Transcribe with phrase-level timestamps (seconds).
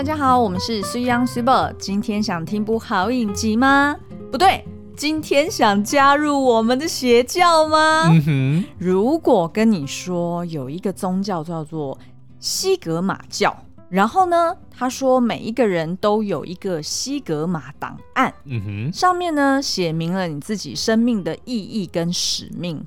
[0.00, 1.74] 大家好，我们是 Sui Young Super。
[1.78, 3.94] 今天想听部好影集吗？
[4.32, 4.64] 不对，
[4.96, 8.04] 今天想加入我们的邪教吗？
[8.08, 8.64] 嗯哼。
[8.78, 11.98] 如果跟你说有一个宗教叫做
[12.38, 13.54] 西格玛教，
[13.90, 22.82] 然后呢，他说每一个人都有一个西格玛档案，嗯哼，上面呢写明了你自己生命的意义跟使命。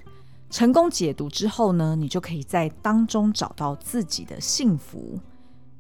[0.50, 5.20] 成功解读之后呢，你就可以在当中找到自己的幸福。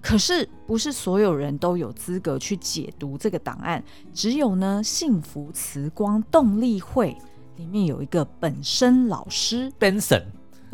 [0.03, 3.81] 可是，不是所有人都有资格去解读这个档案。
[4.13, 7.16] 只有呢，幸福慈光动力会
[7.55, 10.23] 里面有一个本身老师 Benson。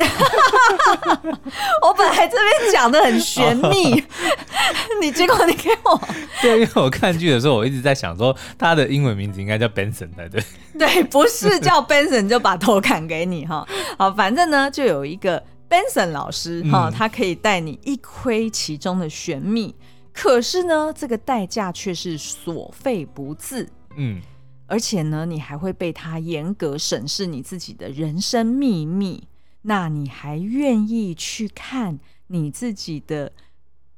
[1.82, 4.02] 我本来这边讲的很玄秘，
[5.00, 6.00] 你结果你给我。
[6.42, 10.42] 对，因为我看剧的时候，我一直在想说，他的英文名字应该叫 Benson 才对。
[10.76, 13.64] 对，不是叫 Benson 就把头砍给你哈。
[13.96, 15.40] 好，反正呢，就有一个。
[15.70, 19.72] Benson 老师哈、哦，他可以带你一窥其中的玄秘，
[20.12, 23.68] 可是呢，这个代价却是所费不赀。
[23.96, 24.20] 嗯，
[24.66, 29.28] 而且呢，你还会被他严格审视你自己的人生秘密。
[29.62, 33.30] 那你还愿意去看你自己的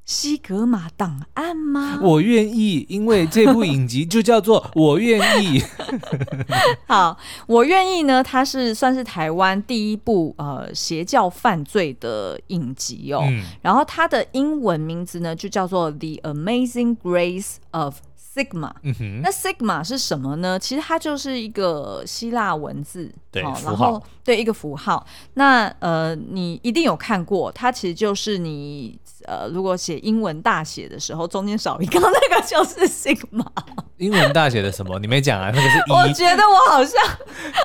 [0.05, 1.99] 西格玛档案吗？
[2.03, 5.61] 我愿意，因为这部影集就叫做 《我愿意》。
[6.87, 13.23] 好，我愿意呢，它是算是台湾第一部呃邪教犯罪的影集哦。
[13.29, 17.97] 嗯、然后它的英文名字呢，就叫做《The Amazing Grace of》。
[18.35, 18.73] Sigma，
[19.23, 20.59] 那 Sigma 是什么呢？
[20.59, 25.07] 其实它就是一个希腊文字，对，哦、符号，然后对一个符号。
[25.35, 33.47] 那呃，你一定有看过，它其实就是你呃，如果写英文大写的时候，中间少一个，那个就是 Sigma。
[33.99, 34.99] 英文大写的什么？
[34.99, 35.53] 你没讲啊？
[35.55, 35.93] 那个是一。
[35.93, 37.01] 我觉得我好像，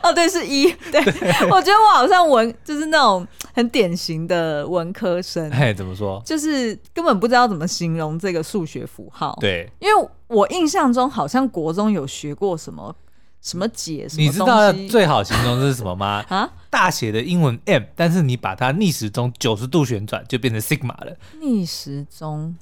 [0.03, 0.72] 哦，对，是一。
[0.91, 5.49] 对，对我觉得我好像文就是那种很典型的文科生。
[5.49, 6.22] 哎，怎么说？
[6.25, 9.38] 就是根本不知道怎么形容这个数学符号。
[9.42, 10.09] 对，因为。
[10.30, 12.93] 我印象中好像国中有学过什么
[13.42, 16.23] 什么解什么，你知道最好形容是什么吗？
[16.30, 21.15] 啊，大写的英文 M，但是你把它逆时钟九十度旋转，就变成 Sigma 了。
[21.42, 22.55] 逆时钟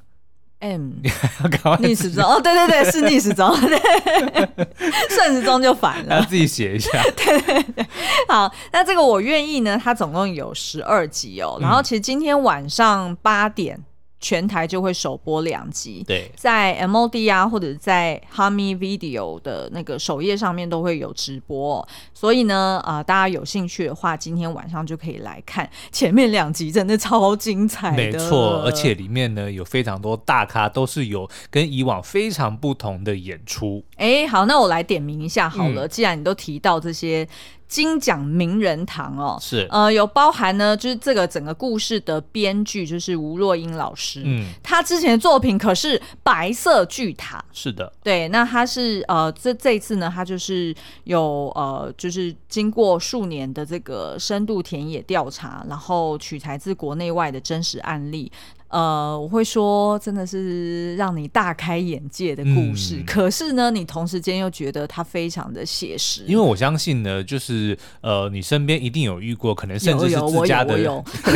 [0.59, 0.91] M，
[1.80, 3.80] 逆时钟哦，对对对， 是逆时钟，对，
[5.09, 6.24] 顺时钟就反了。
[6.30, 7.02] 自己写一下。
[7.16, 7.85] 对对对，
[8.28, 13.80] 好，那这个我愿意呢，它总共有十二集哦，然后其实今天晚上八点。
[14.25, 33.84] 全台就会首播两集，对，在 MOD 啊，或者在 Hami Video 的那个首页上面都会有直播哦，所以呢，啊、呃，大家有兴趣的话，今天晚上就可以来看前面两集，真的超精彩的，没错，而且里面呢有非常多大咖，都是有跟以往非常不同的演出。
[33.97, 37.28] 哎，好，那我来点名一下好了，嗯、既然你都提到这些。
[37.68, 39.68] 金奖名人堂哦，是。
[39.72, 50.74] 呃，有包含呢，就是这个整个故事的编剧就是吴若英老师，嗯，他之前的作品可是《白色巨塔》，是的，对，那他是呃，这这一次呢，他就是
[51.06, 58.32] 有呃，就是经过数年的这个深度田野调查，然后取材自国内外的真实案例。
[58.75, 62.97] 呃，我会说，真的是让你大开眼界的故事。
[62.97, 66.25] 嗯、可是呢，你同时间又觉得它非常的写实。
[66.28, 70.75] 因为我相信呢，就是呃，你身边一定有遇过，可能甚至是自家的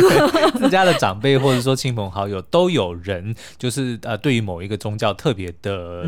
[0.60, 6.04] 自家的长辈，或者说亲朋好友，都有人就是呃，对于某一个宗教特别的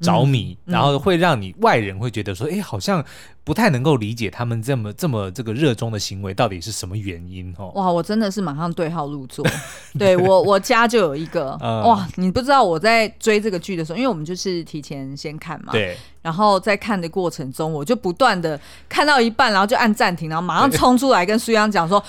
[0.00, 3.04] 着迷，嗯嗯、然后会让你外人会觉得说，哎，好像。
[3.46, 7.70] 不太能够理解他们这么这么这个热衷的行为到底是什么原因哦？
[7.76, 9.46] 哇，我真的是马上对号入座。
[9.96, 15.96] 对我，我家就有一个、嗯、哇，你不知道我在追这个剧的时候，因为我们就是提前先看嘛，对。
[16.22, 22.00] 然后在看的过程中，我就不断的看到一半，然后就按暂停，然后马上冲出来跟苏央讲说：“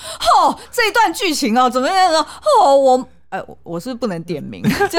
[0.42, 2.12] 哦，这一段剧情哦，怎么样？
[2.60, 4.98] 哦，我。”呃，我是不能点名， 就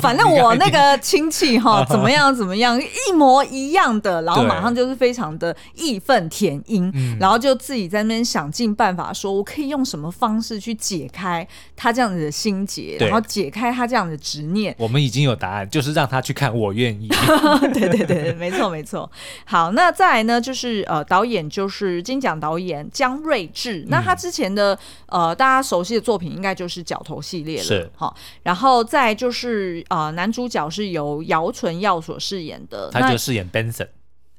[0.00, 14.74] 反正我那个亲戚哈，怎么样怎么样，一模一样的，然后马上就是非常的义愤填膺，然后就自己在那边想尽办法，说我可以用什么方式去解开他这样子的心结，然后解开他这样的执念。
[14.76, 17.08] 我们已经有答案，就是让他去看，我愿意。
[17.72, 19.08] 对对对，没错没错。
[19.44, 24.76] 好，那再来呢，就是呃，导演就是金奖导演江瑞智，嗯、那他之前的
[25.06, 27.67] 呃大家熟悉的作品应该就是角头系列了。
[27.68, 33.88] 是好，然后再就是呃，男主角是由姚淳耀所饰演的，他就饰演 Benson。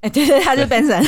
[0.01, 1.01] 哎，对对，他就 Benson。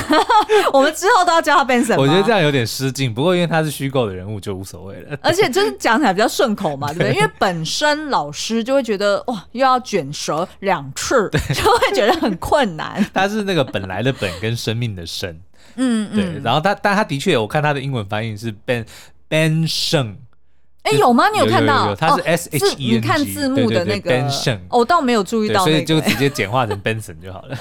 [0.47, 1.97] 对 我们之后都要叫他 Benson。
[1.97, 5.17] 我觉得这样有点失敬，不过因为他是虚构的人物，就无所谓了。
[5.23, 7.13] 而且就是讲起来比较顺口嘛， 对不对？
[7.13, 13.01] 因为本身老师就会觉得哇，又要卷舌两次，就会觉得很困难。
[13.13, 15.39] 他是那个本来的本跟生命的生，
[15.77, 16.33] 嗯嗯。
[16.33, 18.85] 对，然后他，但他的确，我看他的英文翻译是 Ben
[19.29, 20.15] Benson。
[20.83, 21.29] 哎，有吗？
[21.29, 21.93] 你有看到？
[21.95, 27.57] 他是 S H E G，你看字幕的那个 Benson，我倒没有注意到，所以就直接简化成 Benson 就好了。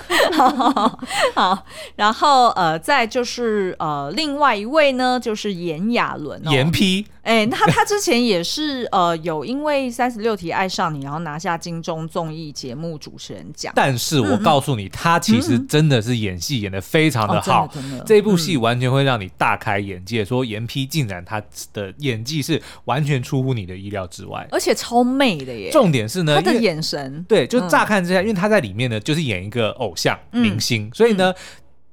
[1.37, 1.65] 好，
[1.97, 7.07] 然后呃，再就是呃，另外一位呢，就是炎亚纶，炎批。
[7.23, 13.71] 哎，那他之前也是呃，有因为三十六题爱上你，然后拿下金钟综艺节目主持人奖。
[13.77, 17.71] 但是我告诉你，他其实真的是演戏演的非常的好，
[18.07, 20.25] 这部戏完全会让你大开眼界。
[20.25, 21.41] 说炎批竟然他
[21.75, 23.10] 的演技是完全。
[23.11, 25.71] 全出乎你的意料之外，而且超媚的耶！
[25.71, 31.37] 重点是呢，他的眼神，对，就乍看之下，嗯、因为他在里面呢，就是演一个偶像明星，嗯、所以呢，嗯、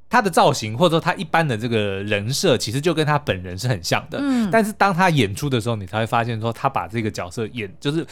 [0.10, 4.20] 他的造型或者说他一般的这个人设，其实就跟他本人是很像的。
[4.22, 8.06] 嗯，但是当他演出的时候，你才会发现说，他把这个角色演就是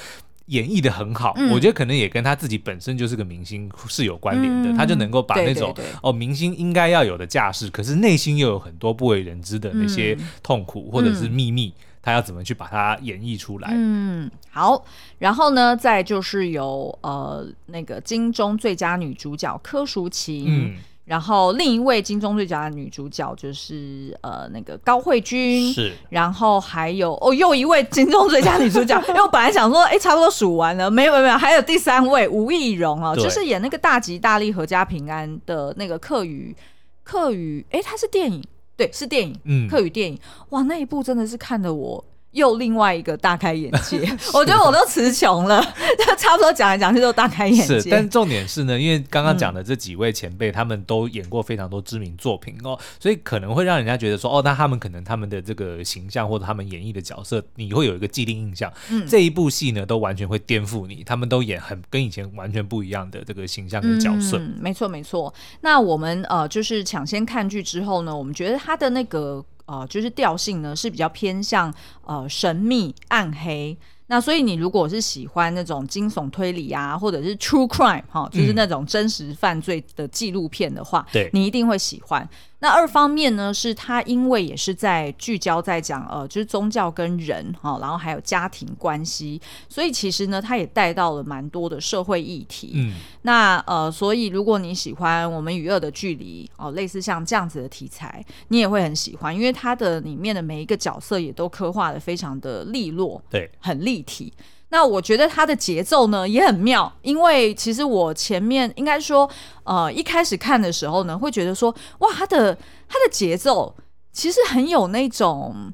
[0.47, 1.33] 演绎的很好。
[1.37, 11.67] 嗯、我觉得可能也跟他自己本身就是个明星是有关联的，嗯、他就能够把那种哦明星应该要有的架势，可是内心又有很多不为人知的那些痛苦或者是秘密。
[11.67, 13.67] 嗯他要怎么去把它演绎出来？
[13.71, 14.85] 嗯，好，
[15.17, 20.75] 然后呢，再就是有呃那个金钟最佳女主角柯淑琴，嗯，
[21.05, 36.55] 然后另一位金钟最佳女主角就是呃那个高慧君，是，然后还有哦又一位金钟最佳女主角， 因为我本来想说哎差不多数完了，没有没有没有，还有第三位吴亦蓉哦，就是演那个大吉大利阖家平安的那个客语
[37.03, 38.43] 客语，哎，它是电影。
[38.77, 40.19] 对，是电影，嗯，客语电影，
[40.49, 42.05] 哇，那一部真的是看得我。
[42.35, 43.99] 又另外一个大开眼界，
[44.35, 45.63] 我觉得我都词穷了，
[45.97, 47.79] 就差不多讲来讲去都大开眼界。
[47.79, 58.69] 是，但重点是呢，因为刚刚讲的这几位前辈，嗯、他们都演过非常多知名作品哦，所以可能会让人家觉得说，哦，那他们可能他们的这个形象或者他们演绎的角色，你会有一个既定印象。
[58.89, 64.37] 嗯，这一部戏呢，都完全会颠覆你，他们都演很跟以前完全不一样的这个形象跟角色。
[64.37, 65.33] 嗯，没错没错。
[65.61, 69.41] 那我们呃，就是抢先看剧之后呢，我们觉得他的那个。
[69.65, 71.73] 呃，就是调性呢是比较偏向
[72.03, 73.77] 呃神秘暗黑，
[74.07, 82.27] 那所以你如果是喜欢那种惊悚推理啊，或者是 true crime 哈，就是那种真实犯罪的纪录片的话，对、嗯、你一定会喜欢。
[82.65, 89.39] 那二方面呢，是他因为也是在聚焦在讲呃，就是宗教跟人哈，然后还有家庭关系，
[89.69, 92.71] 所以其实呢，他也带到了蛮多的社会议题。
[92.73, 104.33] 嗯，那呃，所以如果你喜欢我们与恶的距离哦，类似像这样子的题材，你也会很喜欢，因为它的里面的每一个角色也都刻画的非常的利落，对，很立体。
[104.69, 109.29] 那我觉得它的节奏呢也很妙，因为其实我前面应该说，
[109.63, 112.53] 呃，一开始看的时候呢，会觉得说，哇，它的
[112.87, 113.75] 它的节奏
[114.11, 115.71] 其实很有那种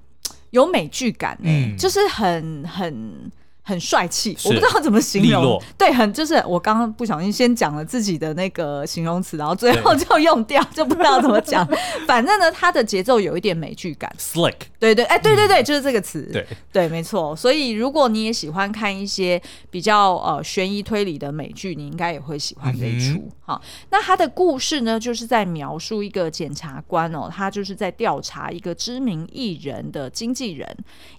[0.51, 3.31] 有美剧感，嗯，就是很很。
[3.63, 5.43] 很帅气，我不知道怎么形容。
[5.43, 11.67] 落对，很就是我刚刚不小心先讲了自己的那个形容词，然后最后就用掉，就不知道怎么讲。
[12.07, 14.55] 反正呢，它的节奏有一点美剧感，slick。
[14.79, 16.21] 对对，哎，对对对，就是这个词。
[16.33, 17.35] 对对，没错。
[17.35, 23.19] 所以如果你也喜欢看一些比较呃悬疑推理的美剧，你应该也会喜欢这一出。
[23.19, 30.67] 嗯哼，那他的故事呢，就是在描述一个检察官哦，他就是在调查一个知名艺人的经纪人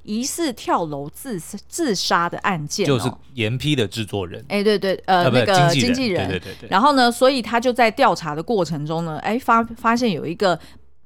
[0.03, 6.69] 疑似跳楼自自杀的案件，就是炎 P 的制作人，哎、欸，对对，呃，啊、那个经纪人，对对对对。
[6.69, 10.59] 然后呢，所以他就在调查的过程中呢，哎、欸，发发现有一个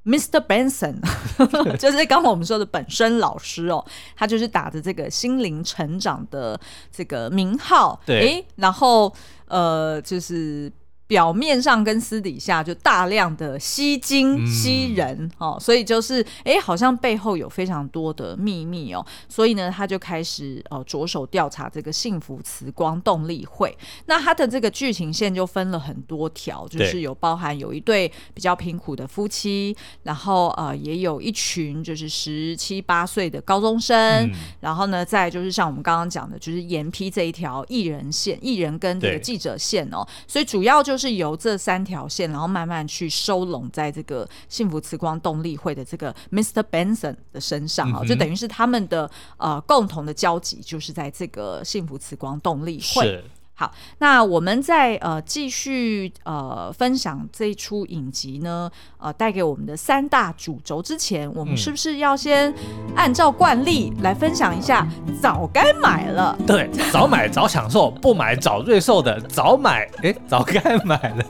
[0.05, 0.41] Mr.
[0.47, 0.97] Benson，
[1.79, 3.85] 就是刚刚我们说的本身老师哦，
[4.17, 6.59] 他就是打着这个心灵成长的
[6.91, 9.13] 这个名号，对，哎、欸，然后
[9.47, 10.73] 呃，就是。
[11.09, 23.77] 表面上跟私底下就大量的吸金吸人、嗯、哦，所以就是哎、欸，好像背后有非常多的秘密哦，所以呢，他就开始呃着手调查这个幸福慈光动力会。
[24.07, 40.96] 那他的这个剧情线就分了很多条，就是有包含有一对比较贫苦的夫妻，然后呃也有一群就是十七八岁的高中生，嗯、然后呢，再就是像我们刚刚讲的，就是延批这一条艺人线，艺人跟这个记者线哦，所以主要就是。
[40.97, 46.65] 就是由这三条线，然后慢慢去收拢在这个幸福慈光动力会的这个 Mr.
[46.71, 53.23] Benson 的身上啊，嗯、就等于是他们的呃共同的交集，就是在这个幸福慈光动力会。
[53.57, 62.53] 是好，那我们在呃继续呃分享这一出影集呢，呃带给我们的三大主轴之前，我们是不是要先
[62.95, 64.87] 按照惯例来分享一下
[65.23, 66.37] 早该买了？
[66.47, 71.25] 对，早买早享受，不买早赘寿的早买，哎，早该买了，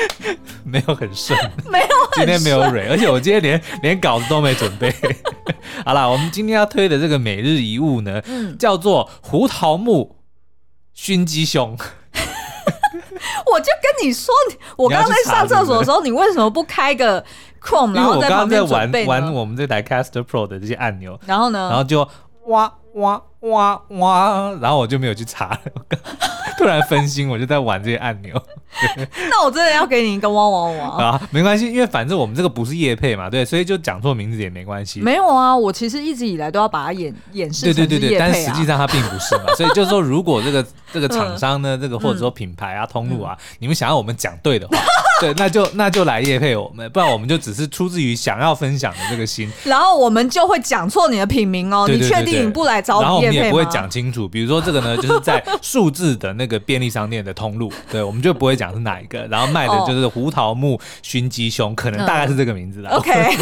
[0.64, 1.38] 没有很顺，
[1.70, 4.90] 没有，今天没有蕊，而且我今天连连稿子都没准备。
[5.84, 10.16] 好了，我们今天要推的这个每日一物呢，嗯、叫做胡桃木。
[11.02, 14.34] 熏鸡胸， 我就跟你说，
[14.76, 17.24] 我刚刚在上厕所的时候，你，为什么不开个
[17.58, 19.06] Chrome，然后在旁边准备？
[19.06, 22.06] 玩玩我们这台 Caster Pro 的这些按钮，然后呢，然后就
[22.48, 25.60] 哇哇哇哇，然后我就没有去查了。
[26.58, 28.34] 突然分心，我就在玩这些按钮。
[29.30, 31.28] 那我真的要给你一个哇哇哇啊！
[31.30, 35.00] 没关系，因为反正我们这个不是叶配嘛，对，所以就讲错名字也没关系。
[35.00, 39.44] 没有啊，我其实一直以来都要把它演演示对对对，但实际上它并不是嘛。
[39.56, 44.76] 所以就是说，如果这个这个厂商呢，这个或者说品牌啊、通路啊，你们想要我们讲对的话，
[45.20, 49.50] 对，那就那就来夜配我们，不然我们就只是出自于想要分享的这个心。
[49.64, 51.86] 然后我们就会讲错你的品名哦。
[51.88, 53.34] 你确定你不来找我们业配吗？
[53.34, 59.20] 然后我们也不会讲清楚，比如说这个呢，就是在数字的那个便利商店的通路， 对，我们就不会讲是哪一个。
[59.28, 62.88] 然后卖的就是胡桃木熏鸡胸，可能大概是这个名字的。
[62.90, 63.10] OK，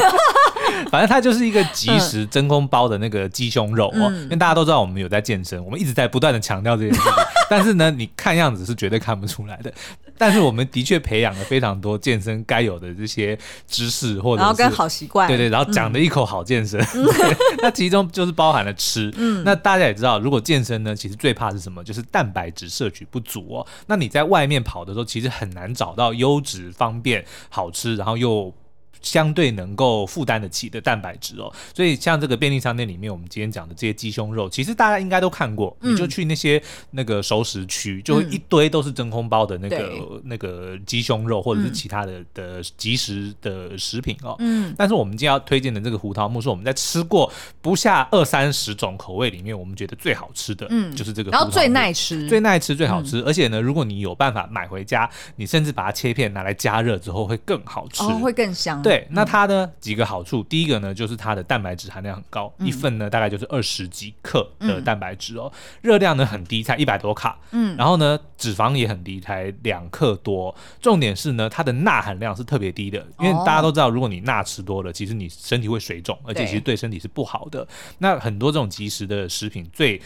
[0.91, 4.11] 反正它就是一个即食真空包的那个鸡胸肉哦。
[4.25, 7.13] 因为大家都知道我们有在健身，我们一直在不断的强调这件事情。
[7.51, 9.73] 但是呢，你看样子是绝对看不出来的。
[10.21, 16.85] 但是我们的确培养了非常多健身该有的这些知识，或者然后跟好习惯，对对，然后讲的一口好健身。
[17.63, 19.13] 那其中就是包含了吃。
[19.17, 21.85] 嗯，那大家也知道，如果健身呢，其实最怕是什么？
[21.85, 23.67] 就是蛋白质摄取不足哦。
[23.87, 28.53] 那你在外面跑的时候，其实很难找到优质、方便、好吃，然后又。
[29.03, 35.77] 相对能够负担得起的蛋白质哦，所以像这个便利商店里面，我们今天讲的这些鸡胸肉，其实大家应该都看过。
[35.81, 44.35] 嗯、你就去那些那个熟食区，就会一堆都是真空包的那个、嗯、那个鸡胸肉，或者是其他的的即食的食品哦。
[44.39, 44.75] 嗯。
[44.77, 51.31] 但是我们今天要推荐的这个胡桃木，是我们在吃过不下二三十种口味里面，我们觉得最好吃的，嗯，就是这个。
[51.31, 53.21] 然后最耐吃，最耐吃，最好吃。
[53.21, 58.83] 嗯、而且呢，如果你有办法买回家，你甚至把它切片拿来加热之后，会更好吃，哦，会更香。
[58.89, 65.53] 对，那它呢几个好处，第一个呢就是它的蛋白质含量很高，嗯、一份呢大概就是二十几克的蛋白质哦，
[65.83, 77.67] 热、嗯、量呢很低，才一百多卡，嗯，然后呢脂肪也很低，才两克多，重点是呢它的钠含量是特别低的，因为大家都知道，如果你钠吃多了，其实你身体会水肿，而且其实对身体是不好的。
[77.99, 80.01] 那很多这种即食的食品最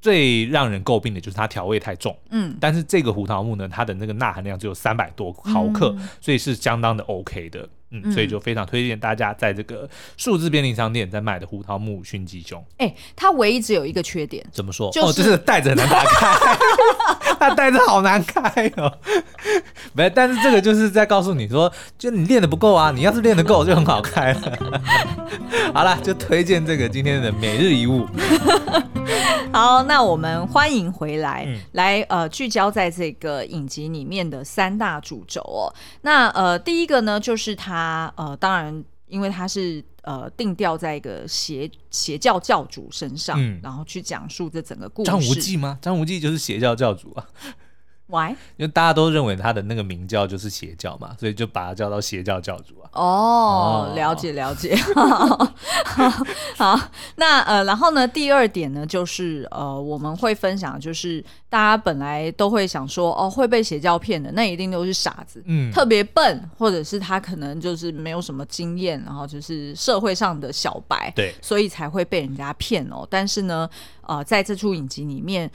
[0.00, 7.68] 最让人诟病的就是它调味太重，嗯，但是这个胡桃木呢，它的那个钠含量只有三百多毫克，嗯、所以是相当的 OK 的。
[8.02, 12.62] 嗯，所以就非常推荐大家在这个数字便利商店在卖的胡桃木熏鸡胸。
[12.78, 14.90] 哎、欸，它唯一只有一个缺点，怎么说？
[14.90, 16.58] 就是、哦，就是袋子很难打开，
[17.38, 18.40] 它袋子好难开
[18.76, 18.92] 哦。
[19.94, 24.80] 没，但是这个就是在告诉你说，就你练的不够啊，你要是练的够，就很好开了。
[25.72, 28.06] 好了，就推荐这个今天的每日一物。
[29.54, 35.72] 好，那我们欢迎回来，嗯、来呃聚焦在这个影集里面的三大主轴哦。
[36.00, 45.10] 那呃第一个呢，就是他呃当然因为他是呃定调在一个邪邪教教主身上，嗯、然后去讲述这整个故事。
[45.12, 45.78] 张无忌吗？
[45.80, 47.24] 张无忌就是邪教教主啊。
[48.14, 48.30] Why？
[48.56, 52.88] 因为大家都认为他的那个名教就是邪教嘛，所以就把他叫到邪教教主啊。
[52.92, 54.76] 哦，了解了解。
[56.56, 56.78] 好，
[57.16, 73.04] 那呃，然后呢，第二点呢，就是呃，我们会分享，就是大家本来都会想说，哦，会被邪教骗的，那一定都是傻子，嗯，特别笨，或者是他可能就是没有什么经验，然后就是社会上的小白，对，所以才会被人家骗哦。
[73.10, 73.68] 但是呢，
[74.02, 75.50] 呃，在这出影集里面。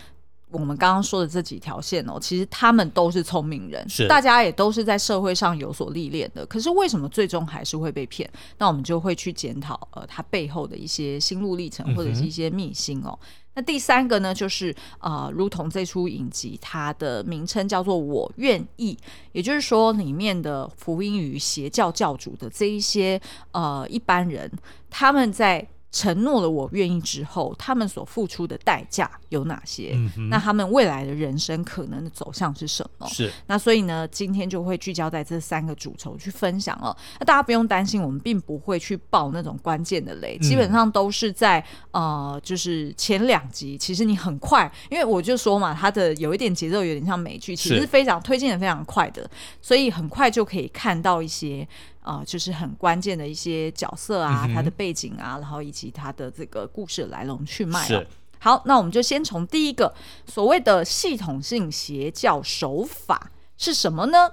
[0.51, 6.45] 我们刚刚说的这几条线哦，其实他们都是聪明人，是大家也都是在社会上有所历练的。
[6.45, 8.29] 可是为什么最终还是会被骗？
[8.57, 13.17] 那我们就会去检讨呃，他背后的一些心路历程或者是一些秘辛哦。
[13.21, 18.93] 嗯、那第三个呢，就是呃，如同这出影集，它的名称叫做《我愿意》，
[19.33, 24.51] 也就是说，里面的福音与邪教教主的这一些呃一般人，
[24.89, 25.67] 他们在。
[25.91, 29.97] 承诺了我愿意之后，他们所付出的代价有哪些？
[30.29, 33.07] 那他们未来的人生可能的走向是什么？
[33.07, 36.95] 是那所以呢，今天就会聚焦在这三个主轴去分享哦。
[37.19, 41.59] 那大家不用担心，我们并不会去爆那种关键的雷，基本上都是在、
[41.91, 49.27] 嗯、呃，就是前两集，其实你很快，因为我就说嘛，它的有一点节奏有点像美剧，其实是非常推进的非常快的，
[49.59, 51.67] 所以很快就可以看到一些。
[52.01, 57.87] 啊、呃，就是很关键的一些角色啊，他、的背景啊，然后以及他的这个故事来龙去脉。
[57.95, 58.03] 啊
[58.41, 59.93] 好，那我们就先从第一个
[60.25, 64.29] 所谓的系统性邪教手法是什么呢？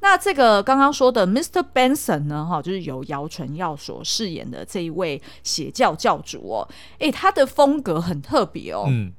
[0.00, 1.62] 那这个刚刚说的 Mr.
[1.74, 6.68] Benson 呢，哈，就是由姚淳耀所饰演的这一位邪教教主哦，
[7.00, 9.12] 诶，他的风格很特别哦，嗯，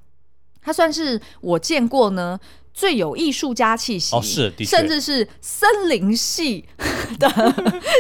[0.60, 2.40] 他算是我见过呢。
[2.74, 6.66] 最有艺术家气息，哦，是的，甚至是森林系
[7.20, 7.30] 的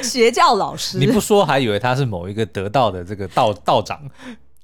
[0.03, 0.97] 邪教老师。
[0.97, 3.99] 你不说还以为他是某一个得道的这个道道长。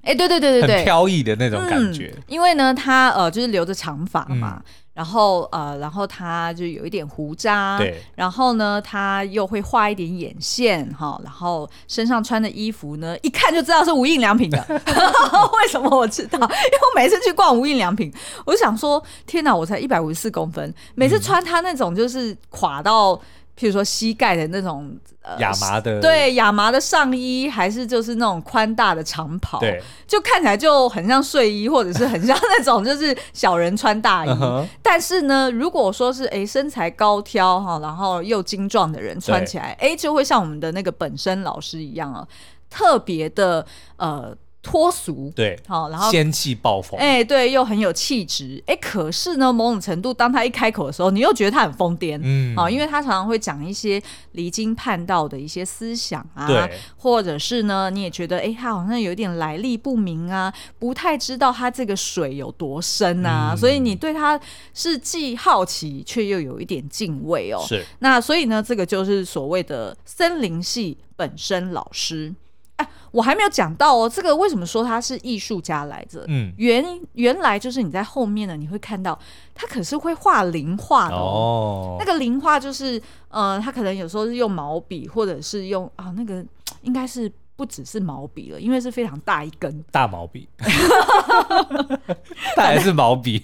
[0.01, 2.13] 哎，欸、对对对对对，很飘逸的那种感觉。
[2.15, 14.57] 嗯、因为呢，他呃就是留着长发嘛，嗯、然后呃，然后他就有一点胡渣，对，然后呢，他又会画一点眼线哈，然后身上穿的衣服呢，一看就知道是无印良品的。
[14.69, 16.39] 为什么我知道？
[16.41, 18.11] 因为我每次去逛无印良品，
[18.43, 23.21] 我就想说，天哪，我才一百五十四公分，每次穿他那种就是垮到。
[23.57, 34.29] 譬如说膝盖的那种呃亚麻的，对亚麻的上衣，还是就是那种宽大的长袍，对，就看起来就很像睡衣，或者是很像那种就是小人穿大衣。
[34.83, 42.27] 但是呢，如果说是哎身材高挑哈，然后又精壮的人穿起来，哎就会像我们的那个本身老师一样啊，
[42.69, 43.65] 特别的
[43.97, 44.35] 呃。
[44.67, 54.01] 脱俗，对，好，然后仙气爆棚，哎，对，又很有气质，哎，可是呢，某种程度，当他一开口的时候，你又觉得他很疯癫，嗯，好，因为他常常会讲一些
[54.33, 64.37] 离经叛道的一些思想啊，对，或者是呢，你也觉得，哎，他好像有点来历不明啊，不太知道他这个水有多深啊，嗯，所以你对他
[64.73, 72.35] 是既好奇却又有一点敬畏哦，是，那所以呢，这个就是所谓的森林系本身老师。
[72.77, 76.23] 哎，我还没有讲到哦，这个为什么说他是艺术家来着？
[76.27, 79.17] 嗯，原原来就是你在后面呢，你会看到
[79.55, 81.19] 他可是会画灵画的哦。
[81.19, 86.45] 哦，那个灵画就是，呃，他可能有时候是用毛笔，或者是用啊，那个
[86.81, 90.47] 应该是不只是毛笔了，因为是非常大一根大毛笔，
[92.55, 93.43] 他还是毛笔。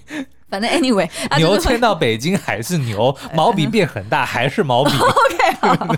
[0.53, 4.91] 反正 anyway， 牛迁到北京还是牛， 毛笔变很大还是毛笔。
[5.01, 5.95] OK，好，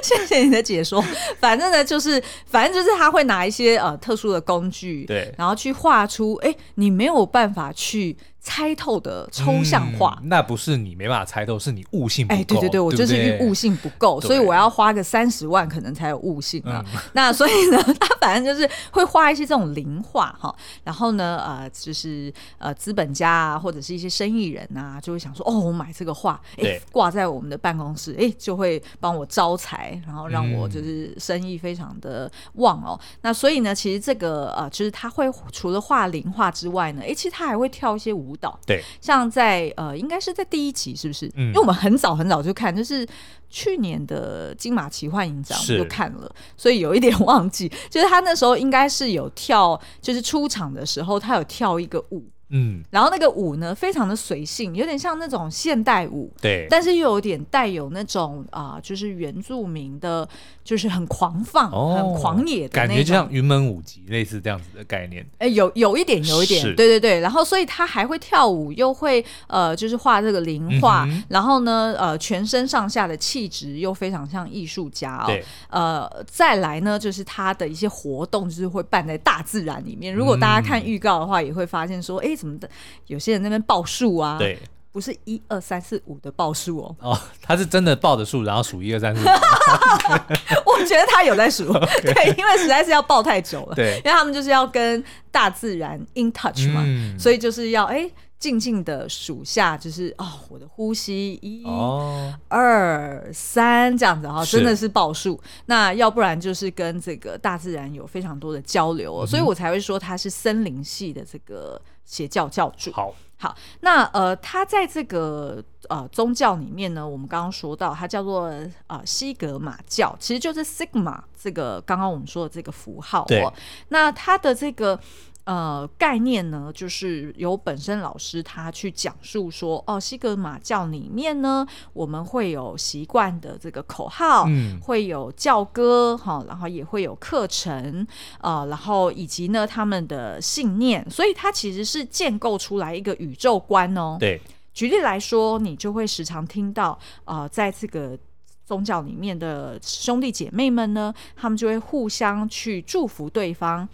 [0.00, 1.04] 谢谢你的解说。
[1.40, 8.16] 反正呢，就是反正就是他会拿一些呃特殊的工具，对，然后去画出哎，你没有办法去。
[8.46, 12.40] 猜透的抽象化，嗯，那不是你没办法猜透，是你悟性不够。
[12.40, 16.80] 哎，对对对，我就是悟性不够，所以我要花个三十万，可能才有悟性啊。
[16.94, 20.54] 嗯、 那所以呢， 他反正就是会画一些这种灵画哈。
[20.84, 32.96] 然后呢，呃，就是呃，资本家啊，或者是一些生意人啊，就会想说，哦，我买这个画，哎，挂在我们的办公室，哎，就会帮我招财，然后让我就是生意非常的旺哦。
[33.02, 38.35] 嗯、那所以呢，其实这个呃，就是他会除了画灵画之外呢，哎，其实他还会跳一些舞。
[38.66, 41.26] 对，像在呃，应该是在第一集，是不是？
[41.36, 43.06] 嗯，因为我们很早很早就看，就是
[43.48, 47.70] 去年的金马奇幻影展我就看了，所以有一点忘记。
[47.90, 52.24] 就是他那时候应该是有跳，就是出场的时候，他有跳一个舞。
[52.50, 60.28] 嗯，然后那个舞呢，非常的随性，有点像那种现代舞，对，但是又有点带有那种啊、呃，就是原住民的，
[60.62, 65.26] 就是很狂放、哦、很狂野的感觉，就像云门舞集类似这样子的概念。
[65.38, 67.18] 哎，有有一点，有一点，对对对。
[67.18, 75.24] 然后，所以他还会跳舞，又会呃，就是画这个灵画，嗯、然后呢，呃，全身上下的气质又非常像艺术家哦。
[75.26, 80.14] 对，呃，再来呢，就是他的一些活动，就是会办在大自然里面。
[80.14, 82.35] 如果大家看预告的话，也会发现说，哎。
[82.36, 82.68] 什么的？
[83.06, 84.58] 有些人在那边报数啊，对，
[84.92, 89.26] 不是一二三四五的报数哦，哦，他是真的报的数，然后数一二三四五。
[90.66, 91.72] 我觉得他有在数，
[92.04, 98.10] 对，因为实在是要报太久了，对，因为他们就是要跟大自然 in touch 嘛，嗯、所以就是要哎。
[98.38, 105.40] 静静的数下，就是哦，我的呼吸一、哦、二、三这样子哈，真的是报数。
[105.64, 112.90] 那要不然就是跟这个大自然有非常多的交流、哦，嗯、所以我才会说它是森林系的这个邪教教主。
[112.92, 118.46] 好，好，那呃，他在这个呃宗教里面呢，我们刚刚说到，它叫做
[118.86, 123.26] 啊、呃、西格玛教，其实就是 Sigma 这个刚刚我们说的这个符号、哦。
[123.28, 123.46] 对，
[123.88, 124.98] 那他的这个。
[125.46, 138.04] 呃，概念呢，就是由本身老师他去讲述说，哦，西格玛教里面呢，我们会有习惯的这个口号，嗯，会有教歌，哈，然后也会有课程，
[138.40, 144.16] 呃，然后以及呢他们的信念，所以它其实是建构出来一个宇宙观哦。
[144.18, 144.40] 对，
[144.74, 148.18] 举例来说，你就会时常听到，呃，在这个
[148.64, 153.88] 宗教里面的兄弟姐妹们呢，他们就会互相去祝福对方。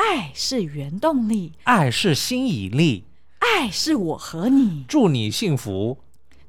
[0.00, 3.04] 爱是原动力，爱是吸引力，
[3.40, 5.98] 爱是我和你，祝你幸福。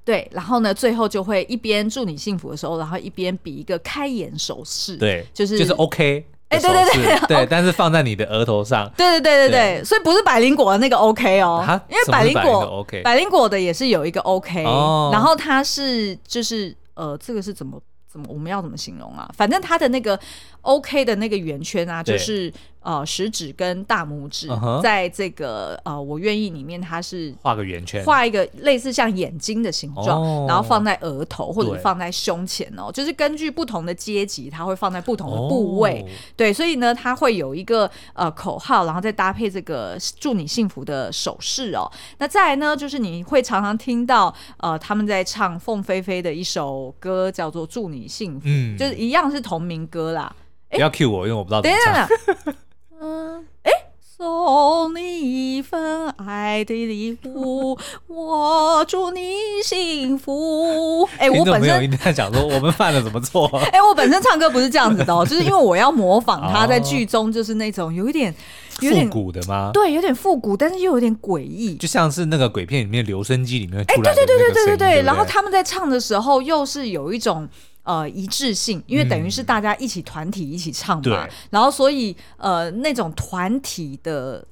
[0.05, 4.95] 对，然后呢，最后就会一边祝你幸福的时候，然后一边比一个开眼手势。
[4.95, 6.25] 对，就是就是 OK。
[6.47, 8.89] 哎，对对对对，对，但是放在你的额头上。
[8.95, 17.81] 对对对对对，所以不是百灵果的那个 OK 哦，因为百灵果 OK，百灵果的也是有一个 OK，然后它是就是呃，这个是怎么？
[18.07, 18.25] 怎么？
[18.27, 19.31] 我们要怎么形容啊？
[19.37, 20.19] 反正它的那个
[20.61, 22.51] OK 的那个圆圈啊，就是。
[22.83, 24.49] 呃，食指跟大拇指
[24.81, 25.91] 在这个、uh.
[25.91, 30.49] 呃，我愿意里面，它是画个圆圈，画一个类似像眼睛的形状，oh.
[30.49, 35.99] 然后放在额头或者放在胸前哦，就是根据不同的阶级，它会放在不同的部位。
[35.99, 36.09] Oh.
[36.35, 41.87] 对，所以呢，它会有一个呃口号，然后再搭配这个祝你幸福的手势哦。
[42.17, 50.35] 那再来呢，就是你会常常听到呃他们在唱凤飞飞的一首歌，叫做《祝你幸福》，嗯，就是一样是同名歌啦。
[50.71, 52.55] 不要 cue 我，因为我不知道怎么唱。
[53.01, 53.71] 嗯，哎，
[54.15, 61.07] 送你一份爱的礼物，我祝你幸福。
[61.17, 63.47] 哎，我本身一定在讲说我们犯了什么错？
[63.73, 68.33] 哎，我本身唱歌不是这样子的哦， 就是因为我要模仿他在剧中就是那种有一点
[68.81, 69.71] 有点复古的吗？
[69.73, 77.49] 对，有点复古，但是又有点诡异，就像是那个鬼片里面留声机里面哎，对对对对对对对，然后他们在唱的时候又是有一种。
[77.83, 84.45] 呃，一致性，因为等于是大家一起团体一起唱嘛，嗯、然后所以呃，那种团体的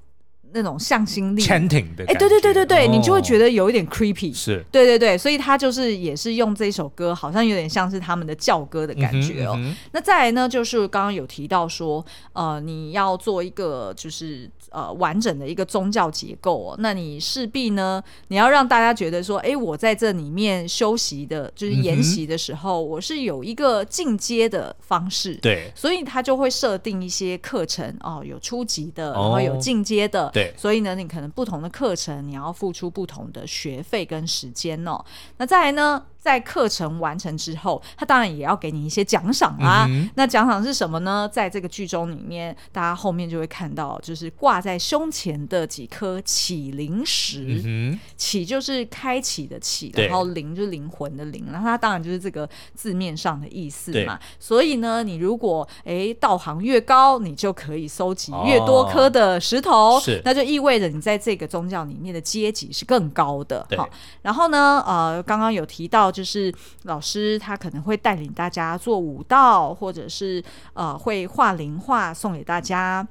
[0.53, 9.53] 那种向心力，chanting 的，哎，对对对对对，哦，你就会觉得有一点 creepy，是，对对对，所以他就是也是用这首歌，好像有点像是他们的教歌的感觉哦。
[9.57, 14.49] 嗯嗯、那再来呢，就是刚刚有提到说，呃，你要做一个就是。
[14.71, 35.03] 呃，完整的一个宗教结构哦，那你势必呢，你要让大家觉得说，哎，我在这里面修习的，就是研习的时候，嗯，我是有一个进阶的方式，对，所以他就会设定一些课程哦，有初级的，然后有进阶的，哦，所以呢，你可能不同的课程，你要付出不同的学费跟时间哦。
[35.37, 36.05] 那再来呢？
[36.19, 39.85] 在课程完成之后，他当然也要给你一些奖赏啦。
[39.87, 41.27] 嗯、那奖赏是什么呢？
[41.31, 47.61] 在这个剧中里面，大家后面就会看到，就是挂在胸前的几颗启灵石。
[47.65, 54.19] 嗯、启就是开启的启，然后灵就是灵魂的灵，然后它当然就是这个字面上的意思嘛。
[54.39, 63.65] 所以呢，你如果哎道行越高，你就可以收集越多颗的石头，哦，那就意味着你在这个宗教里面的阶级是更高的。
[63.77, 63.89] 好，
[64.21, 66.09] 然后呢，呃，刚刚有提到。
[66.19, 66.53] 就是
[66.83, 73.07] 老师他可能会带领大家做舞蹈，或者是呃会画灵画送给大家。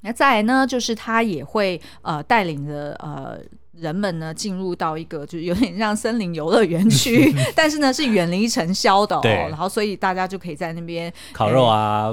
[0.00, 3.38] 那再来呢，就是他也会呃带领着呃。
[3.82, 9.20] 人们呢进入到一个就是有点像森林游乐园区， 但是呢是远离尘嚣的哦。
[9.24, 12.12] 然后所以大家就可以在那边烤肉啊，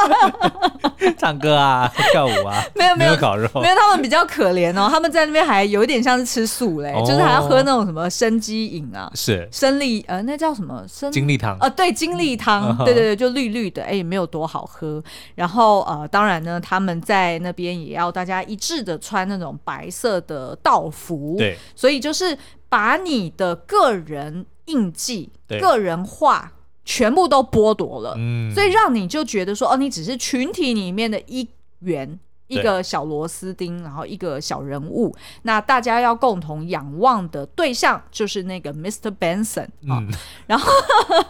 [1.16, 2.62] 唱歌啊，跳舞啊。
[2.74, 4.88] 没有没有，没有烤肉，没有他们比较可怜哦。
[4.90, 15.02] 他们在那边还有一点像是吃素嘞，哦、就是还要喝那种什么生机饮啊，是生力呃那叫什么生精力汤啊对精力汤、嗯，对对对，就绿绿的，哎也没有多好喝。
[15.34, 20.56] 然后呃当然呢他们在那边也要大家一致的穿那种白色的。
[20.66, 22.36] 道服，对，所以就是
[22.68, 26.52] 把你的个人印记、个人化
[26.84, 31.48] 全部都剥夺了，嗯，所以让你就觉得说，哦，你只是群体里面的一
[31.80, 35.14] 员，一个小螺丝钉，然后一个小人物。
[35.42, 39.14] 那大家要共同仰望的对象就是那个 Mr.
[39.18, 40.08] Benson 啊，嗯，
[40.46, 40.70] 然后，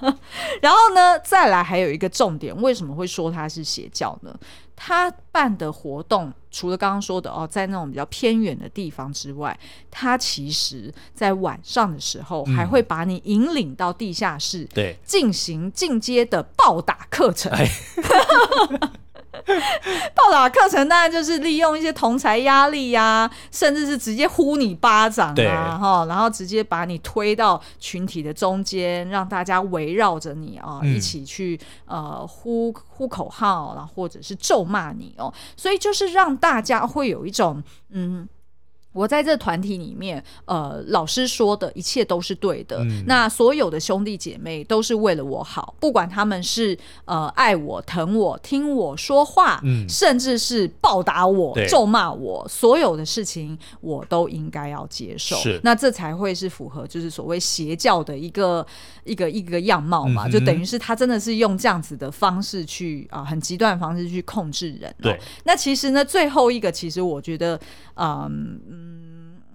[0.62, 4.37] 然后呢，再来还有一个重点，为什么会说他是邪教呢？
[4.79, 9.59] 他办的活动，除了刚刚说的哦，在那种比较偏远的地方之外，
[9.90, 17.50] 他其实在晚上的时候还会把你引领到地下室，嗯、对，进行进阶的暴打课程。
[17.52, 17.66] 哎
[20.14, 38.29] 暴打课程当然就是利用一些同才压力呀、啊，甚至是直接呼你巴掌啊，哈，然后直接把你推到群体的中间，让大家围绕着你啊，一起去呃呼呼口号，然后或者是咒骂你哦，所以就是让大家会有一种嗯。
[38.97, 42.79] 我在这团体里面，呃，老师说的一切都是对的。
[42.79, 43.05] 嗯。
[43.07, 55.37] 那所有的兄弟姐妹都是为了我好，不管他们是呃爱我、疼我、听我说话，嗯，甚至是暴打我、咒骂我，所有的事情我都应该要接受。
[55.63, 58.67] 那这才会是符合就是所谓邪教的一个
[59.05, 60.27] 一个一个样貌嘛？
[60.27, 64.95] 嗯、就等于是他真的是用这样子的方式去啊、呃，很极端的方式去控制人。
[65.03, 65.21] 对。
[65.45, 67.61] 那其实呢，最后一个其实我觉得，
[67.97, 68.86] 嗯嗯。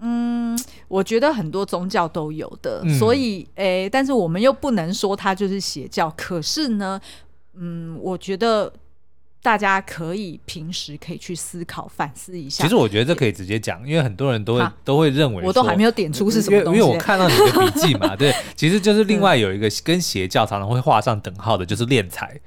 [0.04, 6.12] 嗯，我觉得很多宗教都有的，嗯、所以诶、欸，但是我们又不能说它就是邪教。
[6.16, 7.00] 可是呢，
[7.54, 8.72] 嗯，我觉得
[9.40, 12.64] 大家可以平时可以去思考、反思一下。
[12.64, 16.80] 其实我觉得这可以直接讲，因为很多人都会都会认为，我都还没有点出是什么东西。
[16.80, 22.40] 因为，因为我看到你的笔记嘛， 对，其实就是另外有一个跟邪教常常会画上等号的，就是敛财。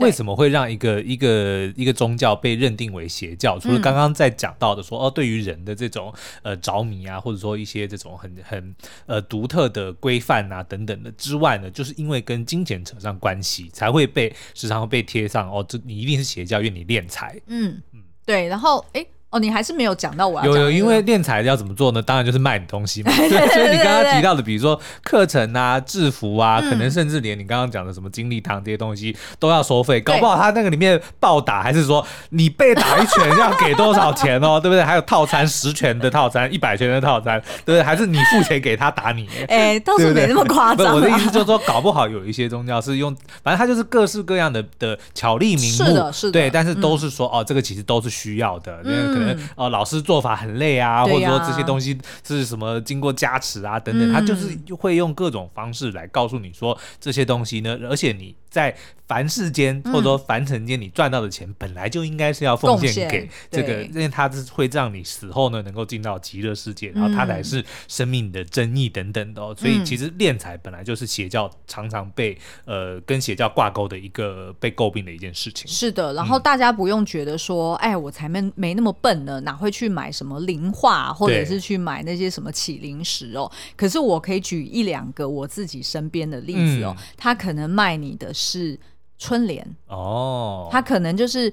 [0.00, 3.58] 为什么会让一个一个一个宗教被认定为邪教？
[3.58, 8.74] 除了刚刚在讲到的说、嗯、哦，对于人的这种呃着迷啊，或者说一些这种很很
[9.06, 17.40] 呃独特的规范啊等等的之外呢，就是因为跟金钱扯上关系，才会被时常会被贴上哦，这你一定是邪教，因为你敛财。
[17.46, 19.06] 嗯嗯，对，然后哎。
[19.30, 20.46] 诶哦，你还是没有讲到我要。
[20.46, 22.02] 有有，因为练财要怎么做呢？
[22.02, 23.12] 当然就是卖你东西嘛。
[23.16, 30.00] 对所以你刚刚提到的，比如说课程啊、制服啊，嗯、可能甚至连你刚刚讲的什么精力堂这些东西都要收费。
[30.00, 34.58] 搞不好他那个里面暴打，还是说你被打一拳要给多少钱哦？
[34.62, 34.82] 对不对？
[34.82, 37.82] 还有套餐十拳的套餐、一百拳的套餐，对不对？
[37.82, 39.28] 还是你付钱给他打你？
[39.46, 40.94] 哎，倒是没那么夸张。
[40.96, 46.32] 我的意思就是说，搞不好有一些宗教是用，反正他就是各式各样的的巧立名目，是的，是的。
[46.32, 50.00] 对，但是都是说、嗯、哦，这个其实都是需要的，因为可能哦老师。
[50.00, 58.74] 做法很累啊，或者说这些东西是什么经过加持啊等等，他就是会用各种方式来告诉你说这些东西呢，而且你在
[59.06, 69.54] 凡世间或者说凡尘间，你赚到的钱本来就应该是要奉献给这个，因为他是会让你死后呢能够进到极乐世界，然后他才是生命的真义等等的哦。
[69.56, 75.70] 所以其实敛财本来就是邪教常常被呃跟邪教挂钩的一个被诟病的一件事情。
[75.70, 79.90] 是的，然后大家不用觉得说，哎，我才没没那么笨呢，哪会去。
[79.90, 83.50] 买什么零化，或者是去买那些什么起零食哦？
[83.76, 86.94] 可是我可以举一两个我自己身边的例子哦。
[86.96, 88.78] 嗯、他可能卖你的是
[89.18, 91.52] 春联哦，他可能就是。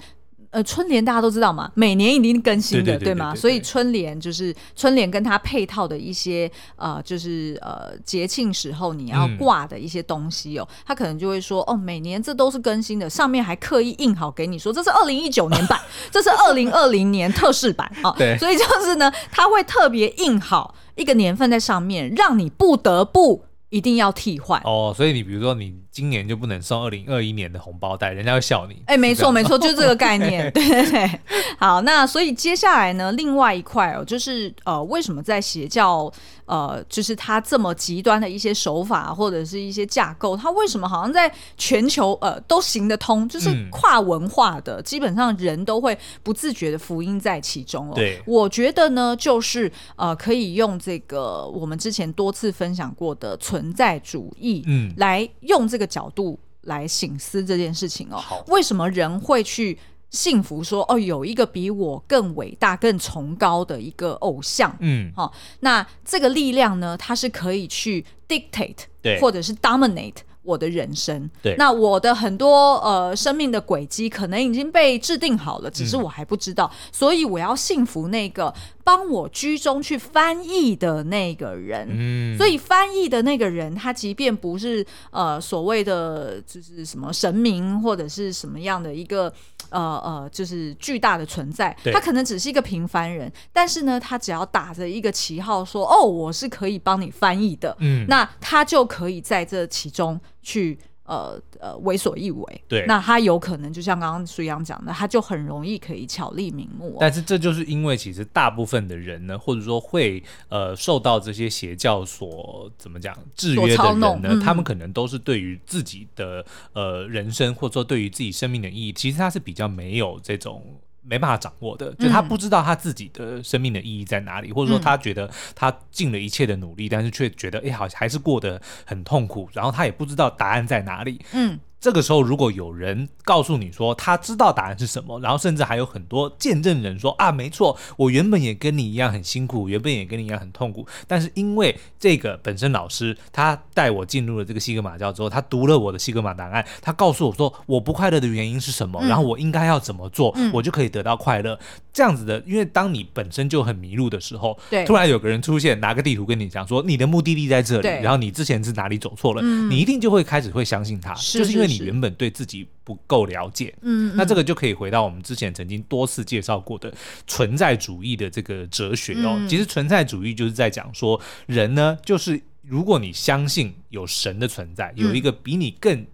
[0.58, 3.36] 呃，春联大家都知道嘛，每年一定更新的，对，吗？
[3.36, 18.12] 所以春联就是春联跟它配套的一些呃，就是呃节庆时候你要挂的一些东西哦，他、嗯、可能就会说哦，每年这都是更新的，上面还刻意印好给你说这是二零一九年版， 这是二零二零年特仕版啊。
[18.18, 24.92] 对，所以就是呢，他会特别印好一个年份在上面，让你不得不一定要替换哦。
[24.98, 25.76] 所以你比如说你。
[25.98, 28.76] 今年就不能送二零二一年的红包袋，人家会笑你。
[28.86, 30.48] 哎、欸，没错没错，就是这个概念。
[30.54, 31.20] 对
[31.58, 36.12] 好，那所以接下来呢，另外一块哦，就是呃，为什么在邪教
[36.46, 47.94] 呃，就是它这么极端的一些手法或者是一些架构，它为什么好像在全球呃都行得通，就是跨文化的，嗯、基本上人都会不自觉的福音在其中哦。
[47.96, 55.87] 对，我觉得呢，就是呃，可以用这个我们之前多次分享过的存在主义，嗯，来用这个。
[55.88, 64.76] 角度来醒思这件事情哦，为什么人会去幸福说哦，有一个比我更伟大、更崇高的一个偶像？
[64.80, 70.18] 嗯，好，那这个力量呢，它是可以去 dictate，对，或者是 dominate。
[70.48, 81.86] 我的人生，对，那我的很多呃生命的轨迹可能已经被制定好了，只是我还不知道，嗯、所以我要信服那个帮我居中去翻译的那个人。
[81.92, 89.32] 嗯，所以翻译的那个人，他即便不是呃所谓的就是什么神明或者是什么样的一个
[89.70, 100.20] 呃呃就是巨大的存在，他可能只是一个平凡人，但是呢，他只要打着一个旗号说哦，我是可以帮你翻译的，嗯，那他就可以在这其中。
[100.48, 106.98] 去呃呃为所欲为，对，那他有可能就像刚刚苏阳讲的，他就很容易可以巧立名目哦。
[107.00, 120.62] 但是这就是因为其实大部分的人呢，或者说会呃受到这些邪教所怎么讲制约的人呢，嗯、他们可能都是对于自己的呃人生或者说对于自己生命的意义，其实他是比较没有这种。
[121.08, 131.20] 没办法掌握的，就他不知道他自己的生命的意义在哪里，嗯、或者说他觉得他尽了一切的努力，但是却觉得哎，好像还是过得很痛苦，然后他也不知道答案在哪里。
[131.34, 131.60] 嗯。
[131.80, 151.60] 这个时候，如果有人告诉你说他知道答案是什么，然后甚至还有很多见证人说啊，没错，我原本也跟你一样很辛苦，原本也跟你一样很痛苦，但是因为这个本身老师他带我进入了这个西格玛教之后，他读了我的西格玛档案，他告诉我说我不快乐的原因是什么，然后我应该要怎么做，我就可以得到快乐。
[151.94, 161.67] 这样子的，因为当你本身就很迷路的时候，突然有个人出现，拿个地图跟你讲说你的目的地在这里，然后你之前是哪里走错了，你一定就会开始会相信他，就是因为。
[161.68, 166.94] 你原本对自己不够了解，嗯，那这个就可以回到我们之前曾经多次介绍过的
[167.28, 169.36] 存在主义的这个哲学哦。
[169.38, 176.06] 嗯、其实存在主义就是在讲说，人呢，就是如果你相信有神的存在，有一个比你更。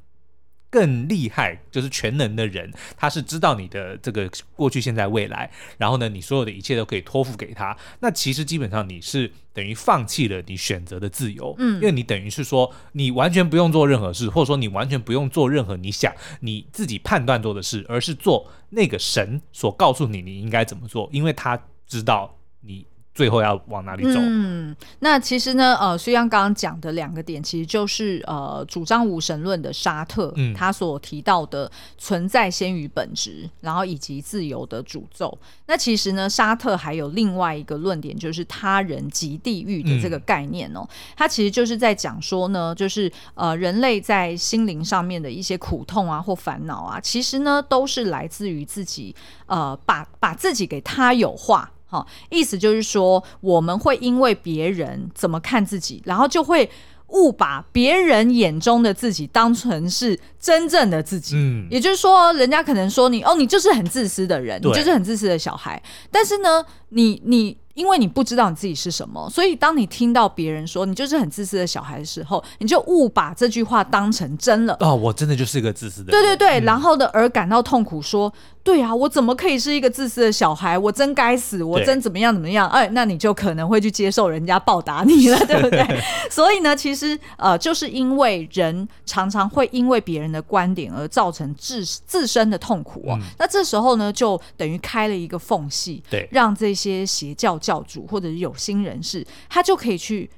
[0.73, 7.77] 更厉害就是全能的人，他是知道你的这个过去、现在、未来，然后呢，你所有的一切都可以托付给他。
[7.99, 22.87] 那其实基本上你是等于放弃了你选择的自由，嗯，因为你等于是说你完全不用做任何事，或者说你完全不用做任何你想你自己判断做的事，而是做那个神所告诉你你应该怎么做，因为他知道你。
[23.13, 24.19] 最后要往哪里走？
[24.19, 35.37] 嗯，那其实呢，呃，虽然刚刚讲的两个点，其实就是呃，主张无神论的沙特，嗯，他所提到的存在先于本质，然后以及自由的诅咒。
[35.67, 40.83] 那其实呢，沙特还有另外一个论点，就是他人及地狱的这个概念哦。
[41.15, 51.69] 他、嗯、其实就是在讲说呢，就是呃，人类在心灵上面的一些苦痛啊或烦恼啊，其实呢都是来自于自己呃，把把自己给他有化。
[51.93, 56.67] 好，意思就是说，我们会因为别人怎么看自己，然后就会
[57.09, 61.35] 误把别人眼中的自己当成是真正的自己。
[61.35, 65.79] 嗯，也就是说，人家可能说你哦，你就是很自私的人，你就是很自私的小孩。
[66.09, 67.55] 但是呢，你你。
[67.75, 74.77] 因为你不知道你自己是什么，所以当你听到别人说你就是很自私的小孩的时候，你就误把这句话当成真了。
[74.79, 76.21] 哦，我真的就是一个自私的人。
[76.21, 78.31] 对对对，嗯、然后呢，而感到痛苦，说，
[78.63, 80.77] 对啊，我怎么可以是一个自私的小孩？
[80.77, 82.67] 我真该死，我真怎么样怎么样？
[82.69, 85.85] 哎，那你就可能会去接受人家报答你了， 对不对？
[86.29, 93.19] 所以呢，其实呃，就是因为人常常会因为别人的观点而造成自自身的痛苦啊、哦。
[93.21, 97.53] 嗯、那这时候呢，就等于开了一个缝隙，对，让这些邪教。
[97.63, 100.29] 教主或者是有心人士，他就可以去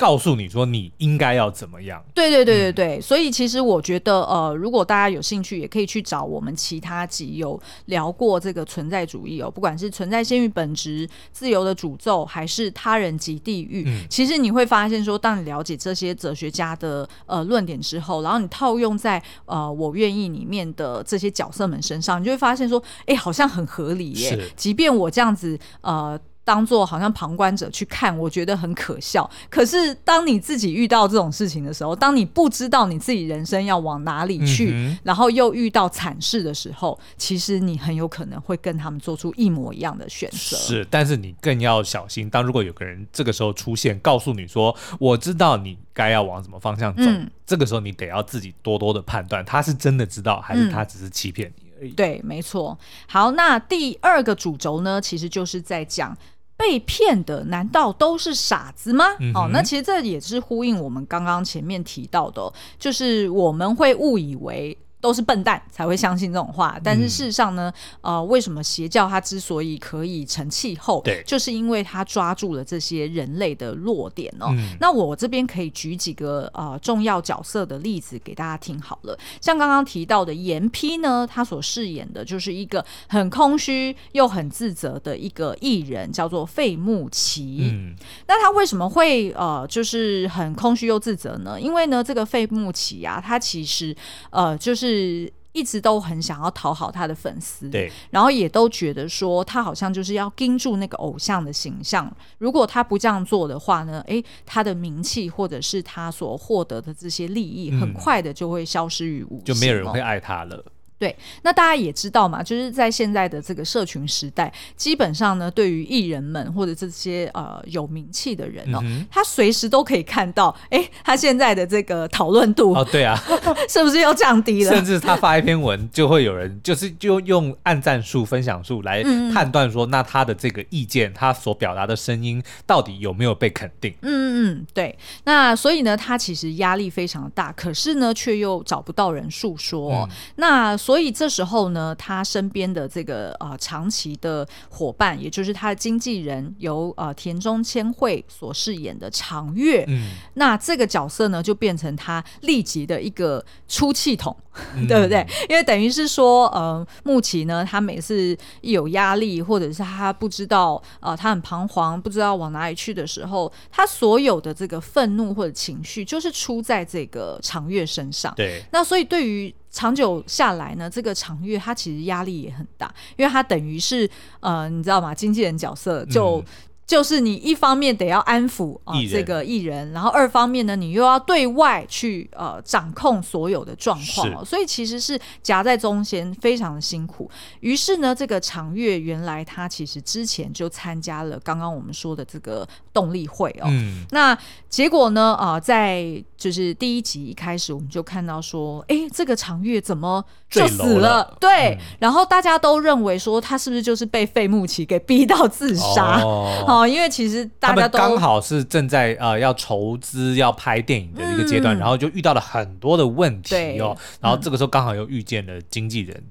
[0.00, 2.02] 告诉你说你应该要怎么样。
[2.14, 13.84] 对对对对对，嗯、所以其实我觉得，呃，如果大家有兴趣，也可以去找我们其他集有聊过这个存在主义哦，不管是存在先于本质、自由的诅咒，还是他人及地狱。
[13.86, 24.30] 嗯、其实你会发现说，当你了解这些哲学家的呃论点之后，然后你套用在呃我愿意里面的这些角色们身上，你就会发现说，哎，好像很合理耶。
[24.30, 26.18] 是即便我这样子呃。
[26.50, 29.30] 当做好像旁观者去看，我觉得很可笑。
[29.48, 40.56] 可是当你自己遇到这种事情的时候，当你不知道你自己人生要往哪里去，嗯、然后又遇到惨事的时候，其实你很有可能会跟他们做出一模一样的选择。
[40.56, 42.28] 是，但是你更要小心。
[42.28, 47.04] 当如果有个人这个时候出现，告诉你说：“我知道你该要往什么方向走。
[47.04, 51.92] 嗯”这个时候你得要自己多多的判断，他是真的知道，还是他只是欺骗你而已。
[51.92, 52.76] 嗯、对，没错。
[53.06, 56.18] 好，那第二个主轴呢，其实就是在讲。
[56.60, 59.06] 被骗的难道都是傻子吗？
[59.18, 64.76] 嗯、哦，那其实这也是呼应我们刚刚前面提到的，就是我们会误以为。
[65.00, 74.48] 都是笨蛋才会相信这种话，但是事实上呢，嗯、呃，为什么邪教它之所以可以成气候，对，就是因为它抓住了这些人类的弱点哦。
[74.50, 87.70] 嗯、那我这边可以举几个呃重要角色的例子给大家听好了，像刚刚提到的严批呢，他所饰演的就是一个很空虚又很自责的一个艺人，叫做费穆奇。
[87.72, 87.94] 嗯，
[88.28, 91.58] 那他为什么会呃就是很空虚又自责呢？
[91.58, 93.96] 因为呢，这个费穆奇啊，他其实
[94.28, 94.89] 呃就是。
[94.90, 102.10] 是一直都很想要讨好他的粉丝，对，然后也都觉得说他好像就是要盯住那个偶像的形象。
[102.38, 110.64] 如果他不这样做的话呢，诶，他的名气或者是他所获得的这些利益，很快的就会消失于无形，就没有人会爱他了。
[111.00, 123.18] 对，那大家也知道嘛，就是在现在的这个社群时代，基本上呢，对于艺人们或者这些呃有名气的人哦，嗯、他随时都可以看到，哎，他现在的这个讨论度哦，对啊，
[123.66, 124.74] 是不是又降低了？
[124.74, 133.94] 甚至他发一篇文，就会有人就是就用按赞数、分享数来判断说，嗯、那他的这个意见，他所表达的声音到底有没有被肯定？
[134.02, 134.98] 嗯嗯，对。
[135.24, 139.92] 那所以呢，他其实压力非常大，可是呢，却又找不到人诉说。
[139.92, 154.36] 嗯、那所以这时候呢，他身边的这个呃长期的伙伴，也就是他的经纪人，由呃田中千惠所饰演的长月，嗯，那这个角色呢，就变成他立即的一个出气筒，
[154.74, 155.24] 嗯、对不对？
[155.48, 168.34] 因为等于是说，呃，木奇呢，他每次一有压力，或者是他不知道呃他很彷徨，不知道往哪里去的时候，他所有的这个愤怒或者情绪，就是出在这个长月身上。
[168.34, 174.08] 对，那所以对于长久下来呢，这个长月他其实压力也很大，因为他等于是
[174.40, 175.14] 呃，你知道吗？
[175.14, 176.38] 经纪人角色就。
[176.38, 176.44] 嗯
[176.90, 187.30] 就是你一方面得要安抚啊、呃、这个艺人，然后二方面呢，你又要对外去呃掌控所有的状况，是所以其实是夹在中间，非常的辛苦。
[187.60, 194.36] 于是呢，这个长月原来他其实之前就参加了刚刚我们说的这个动力会哦，嗯、那
[194.68, 201.18] 结果呢啊、呃，在就是第一集一开始我们就看到说，哎，这个长月怎么就死了？
[201.18, 206.22] 了对，嗯、然后大家都认为说他是不是就是被费穆奇给逼到自杀？
[206.22, 206.64] 哦。
[206.66, 216.24] 哦，因为其实大家都刚好是正在呃要筹资要拍电影的一个阶段，嗯、然后就遇到了很多的问题哦，然后这个时候刚好又遇见了经纪人。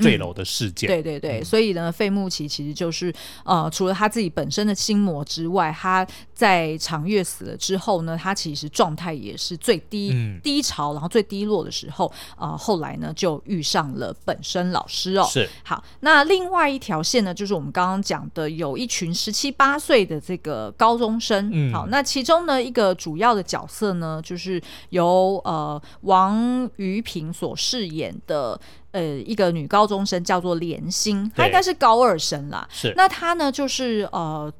[0.00, 0.88] 坠楼的事件。
[0.88, 3.12] 嗯、对对对，嗯、所以呢，费穆奇其实就是
[3.44, 15.26] 呃，除了他自己本身的心魔之外，他在长月死了之后呢，他其实状态也是最低、嗯、低潮，然后最低落的时候啊、呃，后来呢就遇上了本身老师哦。
[15.28, 21.50] 是好，那另外一条线呢，就是我们刚刚讲的，有一群十七八岁的这个高中生。
[21.52, 24.60] 嗯，好，那其中呢一个主要的角色呢，就是
[24.90, 28.60] 由呃王于平所饰演的。
[28.92, 32.66] 呃，一个女高中生叫做莲心，她应该是高二生啦。
[32.70, 34.52] 是，那她呢，就是呃，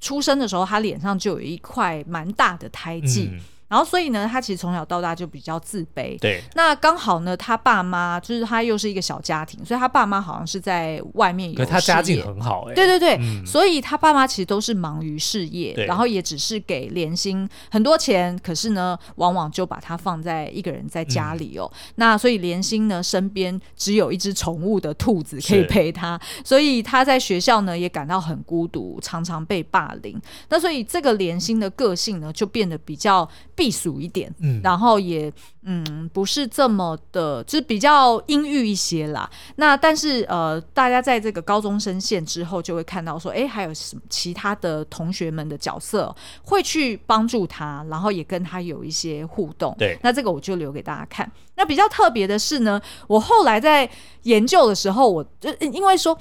[0.00, 3.30] 出生的时候，她脸上就有一块蛮大的胎记。
[3.32, 3.40] 嗯
[3.72, 6.18] 然后，所以呢，他其实从小到大就比较自卑。
[6.20, 6.42] 对。
[6.54, 12.74] 那刚好呢，他爸妈就是他又是一个小家庭，所以他爸妈好像是在外面有他家境很好哎、欸。
[12.74, 13.16] 对对对。
[13.22, 21.64] 嗯、所以他爸妈其实都是忙于事业，然后也只是给莲心很多钱，可是呢，往往就把他放在一个人在家里哦。
[21.72, 30.20] 嗯、那所以莲心呢，身边只有一只宠物的兔子可以陪他，所以他在学校呢也感到很孤独，常常被霸凌。
[30.50, 33.26] 那所以这个莲心的个性呢，就变得比较。
[33.62, 35.32] 避暑一点，嗯，然后也
[35.62, 39.30] 嗯不是这么的，就是比较阴郁一些啦。
[39.54, 49.72] 那但是呃，大家在这个高中生线之后，就会看到说，哎，还有什么其他的同学们的角色会去帮助他，然后也跟他有一些互动。
[49.78, 51.30] 对，那这个我就留给大家看。
[51.54, 53.88] 那比较特别的是呢，我后来在
[54.24, 56.18] 研究的时候，我就因为说。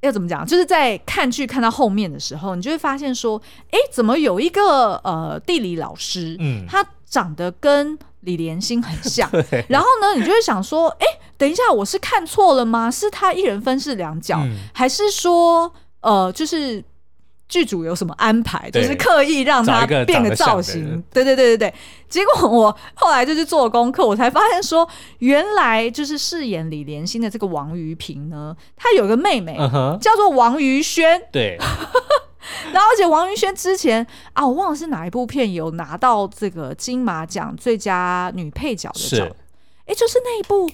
[0.00, 0.46] 要怎么讲？
[0.46, 3.40] 就是在看剧看到后面的时候，你就会发现说，
[3.70, 9.28] 哎，怎么有一个呃地理老师，嗯，他长得跟李连心很像。
[9.68, 12.90] 然后呢，你就会想说，哎，等一下，我是看错了吗？
[12.90, 16.82] 是他一人分饰两角，嗯、还是说，呃，就是？
[17.50, 18.70] 剧组有什么安排？
[18.70, 21.04] 就是刻意让他变个造型。
[21.12, 21.74] 对对对对对。
[22.08, 24.88] 结果我后来就去做功课，我才发现说，
[25.18, 29.56] 原来就是饰演李莲心的这个王于平呢，他有个妹妹，
[30.00, 31.20] 叫做王于轩。
[31.30, 31.58] 对。
[32.72, 39.28] 然后，而且王瑜轩之前啊，我忘了是哪一部片有拿到这个金马奖最佳女配角的奖。
[39.86, 40.70] 哎，就是那一部。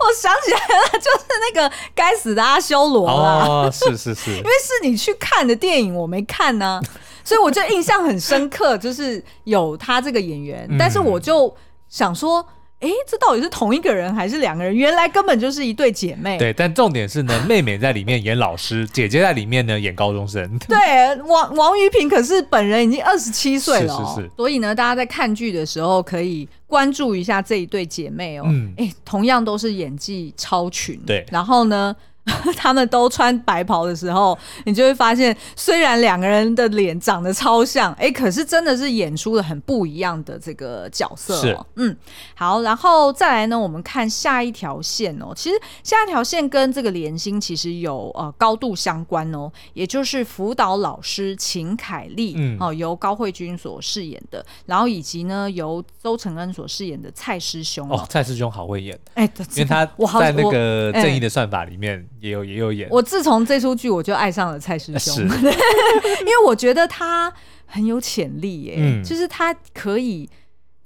[0.00, 3.46] 我想起来了，就是那个该死的阿修罗啦。
[3.46, 11.54] 哦， 是是是，因为是你去看的电影，我没看呢， 啊，所以我就印象很深刻，就是有他这个演员，嗯，但是我就
[11.88, 12.46] 想说。
[12.82, 14.76] 哎，这到底是同一个人还是两个人？
[14.76, 16.36] 原来根本就是一对姐妹。
[16.36, 20.58] 对，但重点是呢，妹妹在里面演老师，姐姐在里面呢演高中生。
[20.68, 20.76] 对，
[21.22, 24.34] 王王于平可是本人已经二十七岁了，哦，是是是。
[24.36, 28.44] 所以呢，大家在看剧的时候可以关注一下这一对姐妹哦。
[28.48, 31.00] 嗯，哎，同样都是演技超群。
[31.06, 31.94] 对，然后呢？
[32.56, 41.96] 他们都穿白袍的时候，你就会发现，虽然两个人的脸长得超像，哎，可是真的是演出了很不一样的这个角色嗯，
[42.36, 45.32] 好，然后再来呢，我们看下一条线哦。
[45.34, 57.90] 其实下一条线跟这个连心其实有呃高度相关哦，也就是辅导老师秦凯丽，嗯，哦，由高慧君所饰演的，然后以及呢由周承恩所饰演的蔡师兄。
[57.90, 59.84] 哦，蔡师兄好会演，哎，因为他
[60.20, 62.06] 在那个正义的算法里面。
[62.22, 62.88] 也有也有演。
[62.90, 67.30] 我自从这出剧，我就爱上了蔡师兄， 因为我觉得他
[67.66, 70.30] 很有潜力耶，嗯、就是他可以，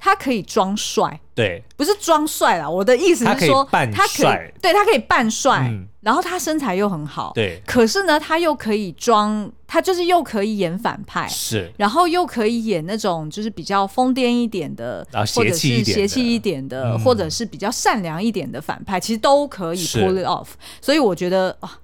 [0.06, 5.68] 他可以装帅，对，不是装帅啦，我的意思是说，他可以，他可以对他可以扮帅。
[5.68, 5.88] 嗯。
[6.06, 15.04] 然后他身材又很好，对，可是呢，他又可以装，他就是又可以演反派，是，然后又可以演那种就是比较疯癫一点的，
[15.34, 20.50] 或者是邪气一点的，或者是比较善良一点的反派，其实都可以 pull it off。
[20.80, 21.76] 所以我觉得啊。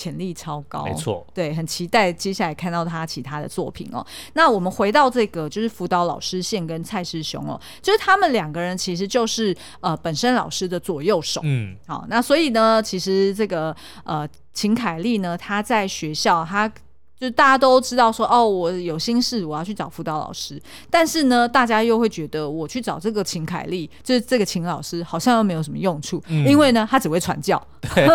[0.00, 4.04] 潜力超高，没错，对，很期待接下来看到他其他的作品哦。
[4.32, 16.72] 那我们回到这个，就是辅导老师线跟蔡师兄哦，就是他们两个人其实就是呃本身老师的左右手，嗯，好，那所以呢，其实这个呃秦凯丽呢，他在学校他。
[17.20, 20.58] 就大家都知道说哦，我有心事，我要去找辅导老师。
[20.88, 27.62] 但是呢，大家又会觉得我去找这个秦凯丽，就是这个秦老师，好像又没有什么用处，嗯、因为呢，他只会传教。
[27.94, 28.06] 对，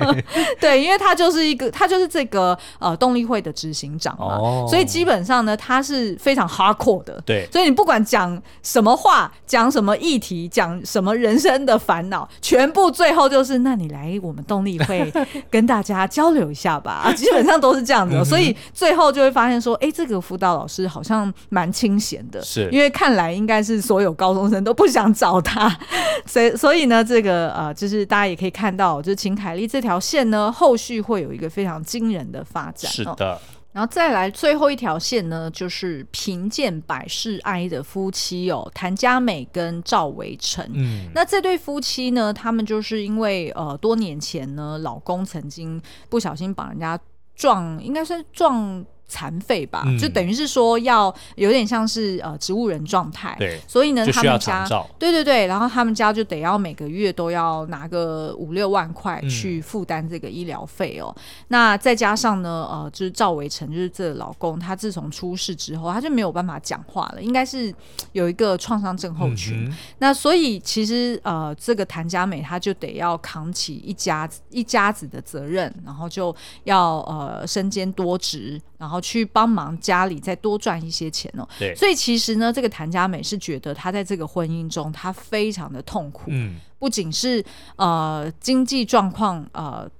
[0.60, 7.20] 对，因为他就是一个，他就是这个呃动力会的执行长嘛，哦、所以基本上呢，他是非常 hardcore 的。
[7.26, 15.12] 对，所以你不管讲什么话，讲什么议题，讲什么人生的烦恼，全部最后就是，那你来我们动力会
[15.50, 17.02] 跟大家交流一下吧。
[17.04, 18.49] 啊，基本上都是这样子，所以。
[18.72, 25.68] 最后就会发现说，哎，这个辅导老师好像蛮清闲的，是因为看来应该是所有高中生都不想找他，
[26.26, 32.90] 所以所以呢，这个呃，就是大家也可以看到，就是秦凯丽这条线呢，后续会有一个非常惊人的发展。
[32.90, 33.40] 是的。
[33.72, 40.68] 然后再来最后一条线呢，就是贫贱百事哀的夫妻哦，谭佳美跟赵维成。
[40.74, 46.98] 嗯，那这对夫妻呢，他们就是因为呃多年前呢，老公曾经不小心把人家
[47.40, 48.84] 撞，应该是撞。
[49.10, 54.64] 残废吧，嗯、就等于是说要有点像是呃植物人状态，对，所以呢，他们家
[54.98, 61.12] 对对对，然后他们家就得要每个月都要拿个五六万块去负担这个医疗费哦。
[61.16, 67.74] 嗯、那再加上呢，呃，就是赵维成，就是这老公，他自从出事之后，他就没有办法讲话了，应该是
[68.12, 69.66] 有一个创伤症候群。
[69.66, 76.34] 嗯、那所以其实呃，这个谭佳美她就得要扛起一家一家子的责任，然后就
[76.64, 79.00] 要呃身兼多职，然后。
[79.00, 87.42] 去帮忙家里再多赚一些钱哦，对，所以其实呢，这个谭佳美是觉得她在这个婚姻中，她非常的痛苦，嗯，不仅是
[87.76, 89.90] 呃经济状况呃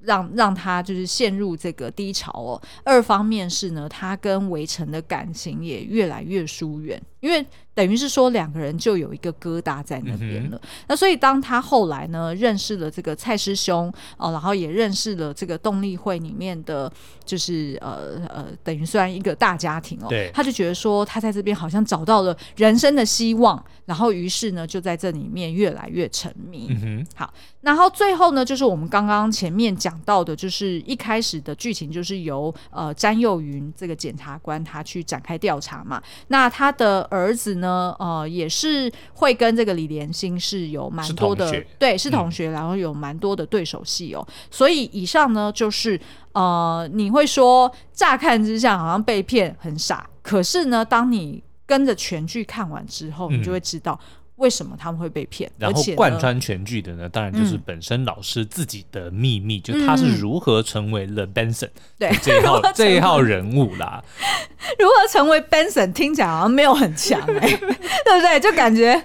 [0.00, 7.46] 让让她就是陷入这个低潮哦，二方面是呢，她跟围城的感情也越来越疏远，因为。
[7.74, 10.58] 等于是说两个人就有一个疙瘩在那边了。
[10.62, 16.92] 嗯、那所以当他后来呢认识了这个蔡师兄哦，然后也认识了这个动力会里面的，
[17.24, 20.06] 就是呃呃，等于算一个大家庭哦。
[20.08, 26.66] 对他就觉得说他在这边好像找到了人生的希望，然后于是呢就在这里面越来越沉迷。
[26.70, 27.32] 嗯、哼好，
[27.62, 36.02] 然后最后呢就是我们刚刚前面讲到的，就是一开始的剧情就是由呃詹幼云这个检察官他去展开调查嘛。
[36.28, 37.96] 那他的儿子呢。
[38.02, 44.24] 呃，也是会跟这个李连心是有蛮多的，对，是同学，然后有蛮多的对手戏哦。
[44.26, 46.00] 嗯、所以以上呢，就是
[46.32, 53.98] 呃，你会说乍看之下好像被骗很傻，可是呢，当你跟着全剧看完之后，你就会知道。
[54.02, 55.48] 嗯为什么他们会被骗？
[55.56, 57.08] 然后贯穿全剧的呢？
[57.08, 64.02] 当然就是本身老师自己的秘密，嗯、就他是如何成为了 Benson 对这一号这一号人物啦。
[64.80, 65.92] 如何成为 Benson？
[65.92, 68.40] 听起来好像没有很强哎、欸， 对不对？
[68.40, 69.00] 就感觉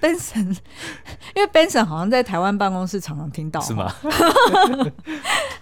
[0.00, 0.54] Benson，
[1.34, 3.90] 因为 Benson 好像在台湾办公室常常听到，是吗？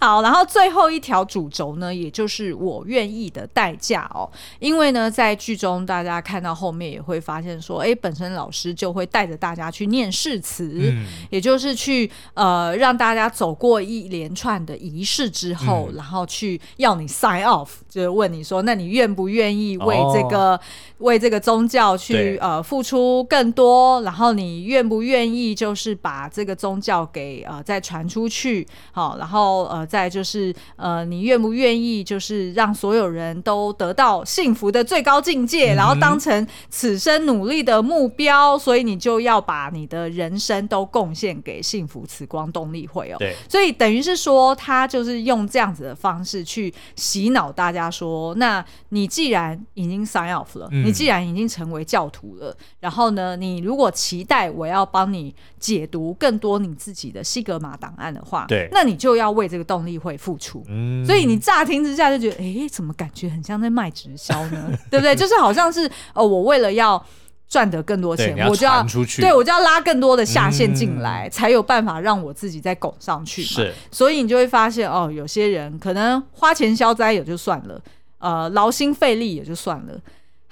[0.00, 4.28] 好，然后最后一条主轴呢，也就是我愿意的代价哦。
[4.58, 9.03] 因为呢，在剧中大家看到后面也会发现说，哎，本身老师就会。
[9.07, 20.61] 带着大家去念誓词，嗯、也就是去呃让大家走过一连串的仪式之后，嗯、然后去要你 sign off，就是问你说，那你愿不愿意为这个、哦、
[20.98, 24.00] 为这个宗教去呃付出更多？
[24.02, 28.66] 然后你愿不愿意就是把这个宗教给呃再传出去？
[28.92, 38.59] 好，然后呃再就是呃你愿不愿意就是让所有人都得到幸福的最高境界，嗯、然后当成此生努力的目标？
[38.59, 38.93] 所以你。
[38.95, 60.62] 你就要把你的人生都贡献给幸福慈光动力会哦，对，所以等于是说，他就是用这样子的方式去洗脑大家说，那你既然已经 sign off 了，嗯、你既然已经成为教徒了，然后呢，你如果期待我要帮你解读更多你自己的西格玛档案的话，对，那你就要为这个动力会付出。
[60.68, 64.70] 嗯，所以你乍听之下就觉得，哎，怎么感觉很像在卖直销呢？
[64.88, 65.16] 对不对？
[65.16, 67.05] 就是好像是哦，我为了要。
[67.49, 68.84] 赚得更多钱，我就要
[69.18, 73.49] 对我就要拉更多的下线进来，嗯、才有办法让我自己再拱上去嘛。
[73.49, 77.80] 是，所以你就会发现哦，有些人可能花钱消灾也就算了，
[78.18, 79.95] 呃，劳心费力也就算了。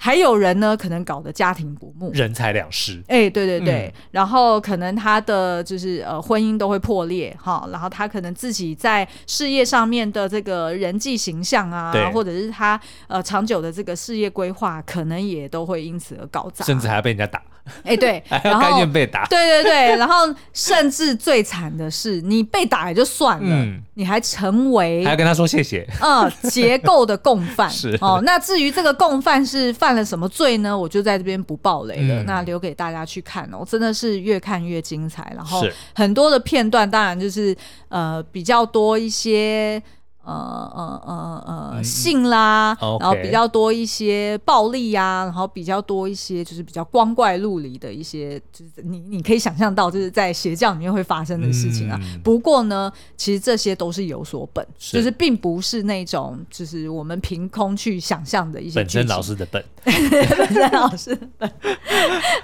[0.03, 3.01] 还有人呢，可能搞得家庭不睦，人财两失。
[3.07, 12.77] 哎、欸，对对对，嗯、然后可能他的就是呃婚姻都会破裂哈，然后他可能自己在事业上面的这个人际形象啊，或者是他
[13.07, 17.41] 呃长久的这个事业规划，可能也都会因此而搞砸，甚至还要被人家打。
[17.83, 20.15] 哎，欸、对， 还要甘愿被打，对对对，然后
[20.53, 28.21] 甚至最惨的是，你被打也就算了，嗯、你还成为还要跟他说谢谢，嗯，结构的共犯 是哦。
[28.25, 30.77] 那至于这个共犯是犯了什么罪呢？
[30.77, 33.65] 我就在这边不爆雷了，嗯、那留给大家去看哦。
[33.65, 37.55] 真的是越看越精彩，然后很多的片段，当然就是
[37.89, 39.81] 呃比较多一些。
[40.23, 51.99] 呃呃呃呃，性啦，嗯、然后比较多一些暴力呀、啊，然后比较多一些就是比较光怪陆离的一些，就是你你可以想象到，就是在邪教里面会发生的事情啊。
[52.01, 58.79] 嗯、不过呢，其实这些都是有所本，是就是并不是那种就是我们凭空去想象的一些。
[58.79, 61.51] 本身老师的本，本身老师的本。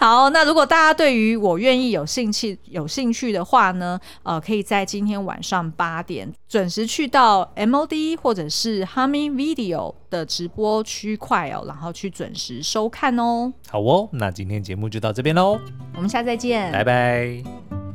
[0.02, 7.69] 好，那如果大家对于我愿意有兴趣有兴趣的话呢，呃，可以在今天晚上八点准时去到 M。
[7.70, 13.54] MOD 或者是 Humming Video 的直播区块哦，然后去准时收看哦。
[13.70, 15.60] 好哦，那今天节目就到这边喽，
[15.96, 17.89] 我们下次再见，拜拜。